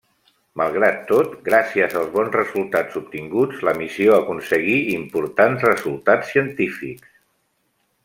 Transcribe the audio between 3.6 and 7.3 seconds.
la missió aconseguí importants resultats científics.